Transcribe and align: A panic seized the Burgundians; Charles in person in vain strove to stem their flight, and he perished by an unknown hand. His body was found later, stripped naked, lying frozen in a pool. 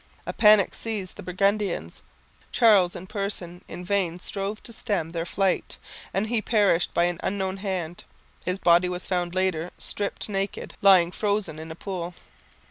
A 0.25 0.33
panic 0.33 0.73
seized 0.73 1.15
the 1.15 1.21
Burgundians; 1.21 2.01
Charles 2.51 2.95
in 2.95 3.05
person 3.05 3.63
in 3.67 3.85
vain 3.85 4.17
strove 4.17 4.63
to 4.63 4.73
stem 4.73 5.11
their 5.11 5.27
flight, 5.27 5.77
and 6.11 6.25
he 6.25 6.41
perished 6.41 6.91
by 6.95 7.03
an 7.03 7.19
unknown 7.21 7.57
hand. 7.57 8.03
His 8.43 8.57
body 8.57 8.89
was 8.89 9.05
found 9.05 9.35
later, 9.35 9.69
stripped 9.77 10.27
naked, 10.27 10.73
lying 10.81 11.11
frozen 11.11 11.59
in 11.59 11.69
a 11.69 11.75
pool. 11.75 12.15